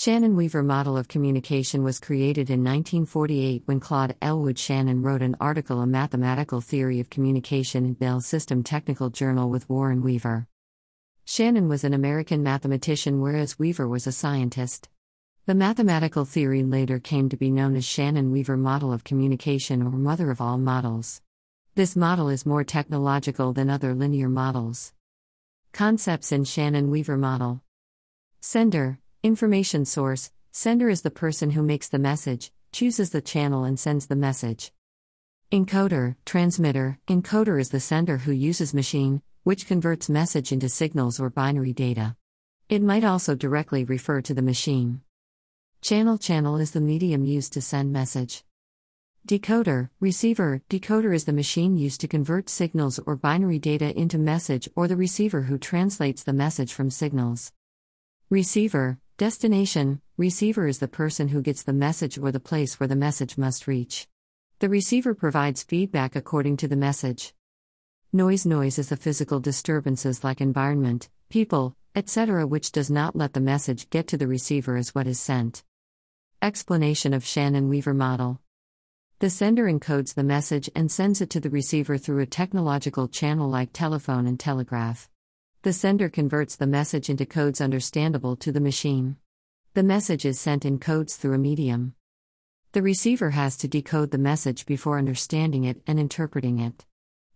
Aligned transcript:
Shannon 0.00 0.34
Weaver 0.34 0.62
model 0.62 0.96
of 0.96 1.08
communication 1.08 1.84
was 1.84 2.00
created 2.00 2.48
in 2.48 2.64
1948 2.64 3.64
when 3.66 3.80
Claude 3.80 4.16
Elwood 4.22 4.58
Shannon 4.58 5.02
wrote 5.02 5.20
an 5.20 5.36
article 5.38 5.82
A 5.82 5.86
Mathematical 5.86 6.62
Theory 6.62 7.00
of 7.00 7.10
Communication 7.10 7.84
in 7.84 7.92
Bell 7.92 8.22
System 8.22 8.62
Technical 8.62 9.10
Journal 9.10 9.50
with 9.50 9.68
Warren 9.68 10.00
Weaver. 10.02 10.46
Shannon 11.26 11.68
was 11.68 11.84
an 11.84 11.92
American 11.92 12.42
mathematician 12.42 13.20
whereas 13.20 13.58
Weaver 13.58 13.86
was 13.86 14.06
a 14.06 14.12
scientist. 14.12 14.88
The 15.44 15.54
mathematical 15.54 16.24
theory 16.24 16.62
later 16.62 16.98
came 16.98 17.28
to 17.28 17.36
be 17.36 17.50
known 17.50 17.76
as 17.76 17.84
Shannon 17.84 18.30
Weaver 18.32 18.56
model 18.56 18.94
of 18.94 19.04
communication 19.04 19.82
or 19.82 19.90
mother 19.90 20.30
of 20.30 20.40
all 20.40 20.56
models. 20.56 21.20
This 21.74 21.94
model 21.94 22.30
is 22.30 22.46
more 22.46 22.64
technological 22.64 23.52
than 23.52 23.68
other 23.68 23.94
linear 23.94 24.30
models. 24.30 24.94
Concepts 25.72 26.32
in 26.32 26.44
Shannon 26.44 26.90
Weaver 26.90 27.18
model 27.18 27.60
Sender 28.40 28.99
Information 29.22 29.84
source 29.84 30.32
Sender 30.50 30.88
is 30.88 31.02
the 31.02 31.10
person 31.10 31.50
who 31.50 31.62
makes 31.62 31.88
the 31.88 31.98
message, 31.98 32.52
chooses 32.72 33.10
the 33.10 33.20
channel, 33.20 33.64
and 33.64 33.78
sends 33.78 34.06
the 34.06 34.16
message. 34.16 34.72
Encoder, 35.52 36.16
transmitter 36.24 36.98
Encoder 37.06 37.60
is 37.60 37.68
the 37.68 37.80
sender 37.80 38.16
who 38.16 38.32
uses 38.32 38.72
machine, 38.72 39.20
which 39.42 39.66
converts 39.66 40.08
message 40.08 40.52
into 40.52 40.70
signals 40.70 41.20
or 41.20 41.28
binary 41.28 41.74
data. 41.74 42.16
It 42.70 42.80
might 42.80 43.04
also 43.04 43.34
directly 43.34 43.84
refer 43.84 44.22
to 44.22 44.32
the 44.32 44.40
machine. 44.40 45.02
Channel 45.82 46.16
Channel 46.16 46.56
is 46.56 46.70
the 46.70 46.80
medium 46.80 47.26
used 47.26 47.52
to 47.52 47.60
send 47.60 47.92
message. 47.92 48.42
Decoder, 49.28 49.90
receiver, 50.00 50.62
decoder 50.70 51.14
is 51.14 51.26
the 51.26 51.34
machine 51.34 51.76
used 51.76 52.00
to 52.00 52.08
convert 52.08 52.48
signals 52.48 52.98
or 53.00 53.16
binary 53.16 53.58
data 53.58 53.94
into 53.94 54.16
message 54.16 54.66
or 54.74 54.88
the 54.88 54.96
receiver 54.96 55.42
who 55.42 55.58
translates 55.58 56.22
the 56.22 56.32
message 56.32 56.72
from 56.72 56.88
signals. 56.88 57.52
Receiver, 58.30 58.98
Destination 59.20 60.00
Receiver 60.16 60.66
is 60.66 60.78
the 60.78 60.88
person 60.88 61.28
who 61.28 61.42
gets 61.42 61.62
the 61.62 61.74
message 61.74 62.16
or 62.16 62.32
the 62.32 62.40
place 62.40 62.80
where 62.80 62.86
the 62.86 62.96
message 62.96 63.36
must 63.36 63.66
reach. 63.66 64.08
The 64.60 64.70
receiver 64.70 65.12
provides 65.12 65.62
feedback 65.62 66.16
according 66.16 66.56
to 66.56 66.68
the 66.68 66.74
message. 66.74 67.34
Noise 68.14 68.46
Noise 68.46 68.78
is 68.78 68.88
the 68.88 68.96
physical 68.96 69.38
disturbances 69.38 70.24
like 70.24 70.40
environment, 70.40 71.10
people, 71.28 71.76
etc., 71.94 72.46
which 72.46 72.72
does 72.72 72.90
not 72.90 73.14
let 73.14 73.34
the 73.34 73.42
message 73.42 73.90
get 73.90 74.06
to 74.06 74.16
the 74.16 74.26
receiver 74.26 74.78
as 74.78 74.94
what 74.94 75.06
is 75.06 75.20
sent. 75.20 75.64
Explanation 76.40 77.12
of 77.12 77.22
Shannon 77.22 77.68
Weaver 77.68 77.92
model 77.92 78.40
The 79.18 79.28
sender 79.28 79.66
encodes 79.66 80.14
the 80.14 80.24
message 80.24 80.70
and 80.74 80.90
sends 80.90 81.20
it 81.20 81.28
to 81.28 81.40
the 81.40 81.50
receiver 81.50 81.98
through 81.98 82.20
a 82.20 82.26
technological 82.26 83.06
channel 83.06 83.50
like 83.50 83.74
telephone 83.74 84.26
and 84.26 84.40
telegraph. 84.40 85.09
The 85.62 85.74
sender 85.74 86.08
converts 86.08 86.56
the 86.56 86.66
message 86.66 87.10
into 87.10 87.26
codes 87.26 87.60
understandable 87.60 88.34
to 88.36 88.50
the 88.50 88.62
machine. 88.62 89.16
The 89.74 89.82
message 89.82 90.24
is 90.24 90.40
sent 90.40 90.64
in 90.64 90.78
codes 90.78 91.16
through 91.16 91.34
a 91.34 91.38
medium. 91.38 91.94
The 92.72 92.80
receiver 92.80 93.32
has 93.32 93.58
to 93.58 93.68
decode 93.68 94.10
the 94.10 94.16
message 94.16 94.64
before 94.64 94.96
understanding 94.96 95.64
it 95.64 95.82
and 95.86 96.00
interpreting 96.00 96.60
it. 96.60 96.86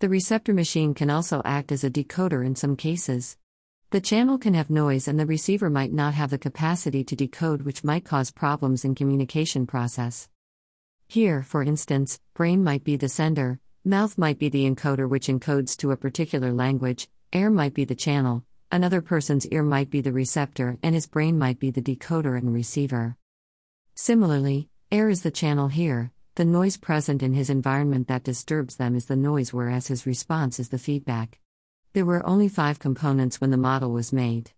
The 0.00 0.10
receptor 0.10 0.52
machine 0.52 0.92
can 0.92 1.08
also 1.08 1.40
act 1.46 1.72
as 1.72 1.82
a 1.82 1.88
decoder 1.88 2.44
in 2.44 2.56
some 2.56 2.76
cases. 2.76 3.38
The 3.88 4.02
channel 4.02 4.36
can 4.36 4.52
have 4.52 4.68
noise 4.68 5.08
and 5.08 5.18
the 5.18 5.24
receiver 5.24 5.70
might 5.70 5.90
not 5.90 6.12
have 6.12 6.28
the 6.28 6.36
capacity 6.36 7.02
to 7.04 7.16
decode, 7.16 7.62
which 7.62 7.84
might 7.84 8.04
cause 8.04 8.30
problems 8.30 8.84
in 8.84 8.94
communication 8.94 9.66
process. 9.66 10.28
Here, 11.08 11.42
for 11.42 11.62
instance, 11.62 12.20
brain 12.34 12.62
might 12.62 12.84
be 12.84 12.96
the 12.96 13.08
sender, 13.08 13.60
mouth 13.82 14.18
might 14.18 14.38
be 14.38 14.50
the 14.50 14.70
encoder 14.70 15.08
which 15.08 15.28
encodes 15.28 15.74
to 15.78 15.90
a 15.90 15.96
particular 15.96 16.52
language, 16.52 17.08
Air 17.32 17.48
might 17.48 17.74
be 17.74 17.84
the 17.84 17.94
channel, 17.94 18.44
another 18.72 19.00
person's 19.00 19.46
ear 19.46 19.62
might 19.62 19.88
be 19.88 20.00
the 20.00 20.12
receptor, 20.12 20.78
and 20.82 20.96
his 20.96 21.06
brain 21.06 21.38
might 21.38 21.60
be 21.60 21.70
the 21.70 21.80
decoder 21.80 22.36
and 22.36 22.52
receiver. 22.52 23.16
Similarly, 23.94 24.68
air 24.90 25.08
is 25.08 25.22
the 25.22 25.30
channel 25.30 25.68
here, 25.68 26.10
the 26.34 26.44
noise 26.44 26.76
present 26.76 27.22
in 27.22 27.32
his 27.32 27.48
environment 27.48 28.08
that 28.08 28.24
disturbs 28.24 28.76
them 28.76 28.96
is 28.96 29.06
the 29.06 29.14
noise, 29.14 29.52
whereas 29.52 29.86
his 29.86 30.06
response 30.06 30.58
is 30.58 30.70
the 30.70 30.78
feedback. 30.78 31.38
There 31.92 32.04
were 32.04 32.26
only 32.26 32.48
five 32.48 32.80
components 32.80 33.40
when 33.40 33.52
the 33.52 33.56
model 33.56 33.92
was 33.92 34.12
made. 34.12 34.50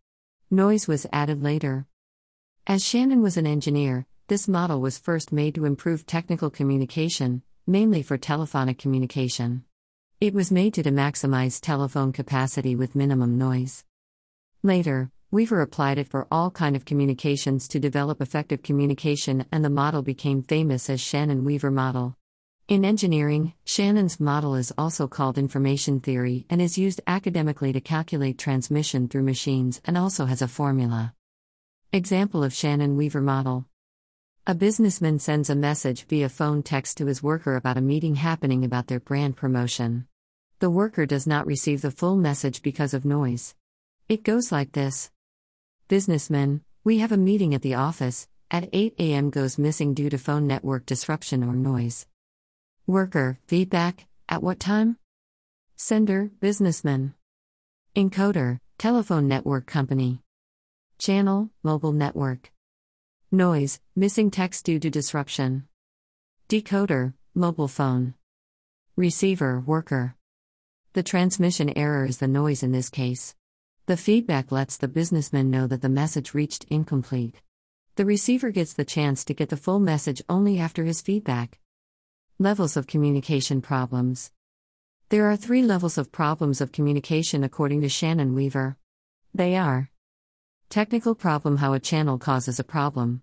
Noise 0.51 0.89
was 0.89 1.07
added 1.13 1.43
later. 1.43 1.87
As 2.67 2.83
Shannon 2.83 3.21
was 3.21 3.37
an 3.37 3.47
engineer, 3.47 4.07
this 4.29 4.49
model 4.49 4.81
was 4.81 4.97
first 4.97 5.31
made 5.31 5.55
to 5.57 5.67
improve 5.67 6.07
technical 6.07 6.49
communication, 6.49 7.43
mainly 7.67 8.03
for 8.03 8.17
telephonic 8.17 8.79
communication. 8.79 9.65
It 10.23 10.35
was 10.35 10.53
made 10.53 10.75
to, 10.75 10.85
to 10.85 10.93
maximize 10.93 11.61
telephone 11.61 12.13
capacity 12.13 12.77
with 12.77 12.95
minimum 12.95 13.39
noise. 13.39 13.85
Later, 14.63 15.11
Weaver 15.33 15.61
applied 15.61 15.99
it 15.99 16.07
for 16.07 16.29
all 16.31 16.49
kind 16.49 16.77
of 16.77 16.85
communications 16.85 17.67
to 17.67 17.81
develop 17.81 18.23
effective 18.23 18.63
communication 18.63 19.47
and 19.51 19.65
the 19.65 19.69
model 19.69 20.01
became 20.01 20.45
famous 20.45 20.89
as 20.89 21.01
Shannon 21.01 21.43
Weaver 21.45 21.73
model. 21.73 22.17
In 22.69 22.85
engineering, 22.85 23.55
Shannon's 23.65 24.21
model 24.21 24.55
is 24.55 24.73
also 24.79 25.09
called 25.09 25.39
information 25.39 25.99
theory 25.99 26.47
and 26.49 26.63
is 26.63 26.79
used 26.79 27.01
academically 27.09 27.73
to 27.73 27.81
calculate 27.81 28.39
transmission 28.39 29.09
through 29.09 29.25
machines 29.25 29.81
and 29.85 29.99
also 29.99 30.27
has 30.27 30.41
a 30.41 30.47
formula. 30.47 31.15
Example 31.93 32.45
of 32.45 32.55
Shannon 32.55 32.97
Weaver 32.97 33.23
model 33.23 33.67
A 34.47 34.55
businessman 34.55 35.19
sends 35.19 35.51
a 35.51 35.57
message 35.57 36.05
via 36.05 36.29
phone 36.29 36.63
text 36.63 36.97
to 36.99 37.07
his 37.07 37.25
worker 37.25 37.57
about 37.57 37.77
a 37.77 37.81
meeting 37.81 38.15
happening 38.15 38.65
about 38.65 38.87
their 38.87 39.01
brand 39.01 39.37
promotion. 39.37 40.07
The 40.63 40.71
worker 40.71 41.07
does 41.07 41.27
not 41.27 41.45
receive 41.45 41.83
the 41.83 41.91
full 41.91 42.15
message 42.15 42.63
because 42.63 42.95
of 42.95 43.05
noise. 43.05 43.57
It 44.09 44.23
goes 44.23 44.53
like 44.53 44.71
this 44.71 45.11
Businessman, 45.89 46.61
we 46.85 46.99
have 46.99 47.11
a 47.11 47.17
meeting 47.17 47.53
at 47.53 47.63
the 47.63 47.75
office, 47.75 48.29
at 48.49 48.69
8 48.73 48.95
a.m. 49.01 49.31
goes 49.31 49.59
missing 49.59 49.93
due 49.93 50.09
to 50.09 50.19
phone 50.19 50.47
network 50.47 50.87
disruption 50.87 51.43
or 51.43 51.55
noise. 51.55 52.07
Worker, 52.87 53.41
feedback, 53.49 54.07
at 54.29 54.41
what 54.41 54.61
time? 54.61 54.99
Sender, 55.75 56.31
businessman. 56.39 57.15
Encoder, 57.97 58.61
telephone 58.79 59.27
network 59.27 59.67
company. 59.67 60.21
Channel, 60.97 61.51
mobile 61.65 61.93
network. 61.93 62.53
Noise, 63.33 63.81
missing 63.97 64.31
text 64.31 64.65
due 64.65 64.79
to 64.79 64.91
disruption. 64.91 65.67
Decoder, 66.49 67.15
mobile 67.35 67.67
phone. 67.67 68.15
Receiver, 68.95 69.59
worker. 69.59 70.15
The 70.95 71.03
transmission 71.03 71.73
error 71.77 72.05
is 72.05 72.19
the 72.19 72.29
noise 72.29 72.63
in 72.63 72.73
this 72.73 72.91
case. 72.91 73.35
The 73.87 73.97
feedback 73.97 74.53
lets 74.53 74.77
the 74.77 74.89
businessman 74.89 75.51
know 75.51 75.67
that 75.67 75.81
the 75.81 75.89
message 75.89 76.35
reached 76.35 76.65
incomplete. 76.65 77.41
The 77.97 78.05
receiver 78.05 78.51
gets 78.51 78.75
the 78.75 78.85
chance 78.85 79.25
to 79.25 79.35
get 79.35 79.49
the 79.49 79.57
full 79.57 79.81
message 79.81 80.21
only 80.29 80.59
after 80.59 80.85
his 80.85 81.01
feedback. 81.01 81.59
Levels 82.39 82.77
of 82.77 82.87
communication 82.87 83.63
problems. 83.63 84.33
There 85.09 85.31
are 85.31 85.37
three 85.37 85.63
levels 85.63 85.97
of 85.97 86.13
problems 86.13 86.61
of 86.61 86.73
communication 86.73 87.43
according 87.43 87.81
to 87.81 87.89
Shannon 87.89 88.35
Weaver. 88.35 88.77
They 89.33 89.57
are 89.57 89.91
Technical 90.69 91.15
problem 91.15 91.59
how 91.59 91.73
a 91.73 91.81
channel 91.81 92.19
causes 92.19 92.59
a 92.59 92.65
problem. 92.65 93.23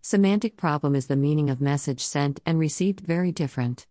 Semantic 0.00 0.56
problem 0.56 0.94
is 0.94 1.08
the 1.08 1.16
meaning 1.16 1.50
of 1.50 1.60
message 1.60 2.04
sent 2.04 2.40
and 2.46 2.58
received 2.58 3.00
very 3.00 3.32
different. 3.32 3.86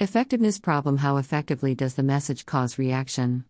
Effectiveness 0.00 0.60
problem 0.60 0.98
How 0.98 1.16
effectively 1.16 1.74
does 1.74 1.96
the 1.96 2.04
message 2.04 2.46
cause 2.46 2.78
reaction? 2.78 3.44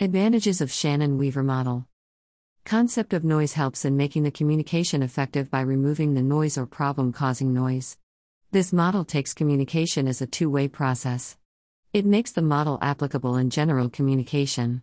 Advantages 0.00 0.60
of 0.60 0.72
Shannon 0.72 1.16
Weaver 1.16 1.44
model. 1.44 1.86
Concept 2.64 3.12
of 3.12 3.22
noise 3.22 3.52
helps 3.52 3.84
in 3.84 3.96
making 3.96 4.24
the 4.24 4.32
communication 4.32 5.00
effective 5.00 5.48
by 5.48 5.60
removing 5.60 6.14
the 6.14 6.22
noise 6.22 6.58
or 6.58 6.66
problem 6.66 7.12
causing 7.12 7.54
noise. 7.54 7.96
This 8.50 8.72
model 8.72 9.04
takes 9.04 9.32
communication 9.32 10.08
as 10.08 10.20
a 10.20 10.26
two 10.26 10.50
way 10.50 10.66
process. 10.66 11.36
It 11.92 12.04
makes 12.04 12.32
the 12.32 12.42
model 12.42 12.76
applicable 12.82 13.36
in 13.36 13.48
general 13.48 13.88
communication. 13.88 14.82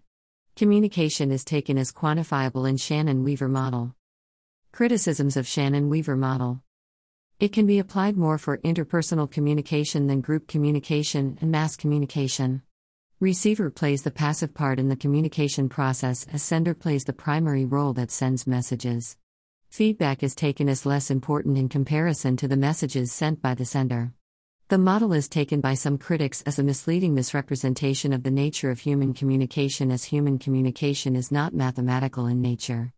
Communication 0.55 1.31
is 1.33 1.43
taken 1.43 1.77
as 1.77 1.91
quantifiable 1.91 2.65
in 2.65 2.77
Shannon 2.77 3.25
Weaver 3.25 3.49
model. 3.49 3.93
Criticisms 4.71 5.35
of 5.35 5.45
Shannon 5.45 5.89
Weaver 5.89 6.15
model. 6.15 6.61
It 7.39 7.53
can 7.53 7.67
be 7.67 7.77
applied 7.77 8.17
more 8.17 8.39
for 8.39 8.57
interpersonal 8.57 9.29
communication 9.29 10.07
than 10.07 10.21
group 10.21 10.47
communication 10.47 11.37
and 11.39 11.51
mass 11.51 11.75
communication. 11.75 12.63
Receiver 13.19 13.69
plays 13.69 14.01
the 14.01 14.09
passive 14.09 14.55
part 14.55 14.79
in 14.79 14.89
the 14.89 14.95
communication 14.95 15.69
process 15.69 16.25
as 16.33 16.41
sender 16.41 16.73
plays 16.73 17.03
the 17.03 17.13
primary 17.13 17.63
role 17.63 17.93
that 17.93 18.09
sends 18.09 18.47
messages. 18.47 19.17
Feedback 19.69 20.23
is 20.23 20.33
taken 20.33 20.67
as 20.67 20.83
less 20.83 21.11
important 21.11 21.59
in 21.59 21.69
comparison 21.69 22.37
to 22.37 22.47
the 22.47 22.57
messages 22.57 23.11
sent 23.11 23.39
by 23.39 23.53
the 23.53 23.65
sender. 23.65 24.13
The 24.69 24.79
model 24.79 25.13
is 25.13 25.29
taken 25.29 25.61
by 25.61 25.75
some 25.75 25.99
critics 25.99 26.41
as 26.47 26.57
a 26.57 26.63
misleading 26.63 27.13
misrepresentation 27.13 28.13
of 28.13 28.23
the 28.23 28.31
nature 28.31 28.71
of 28.71 28.79
human 28.79 29.13
communication, 29.13 29.91
as 29.91 30.05
human 30.05 30.39
communication 30.39 31.15
is 31.15 31.31
not 31.31 31.53
mathematical 31.53 32.25
in 32.25 32.41
nature. 32.41 32.93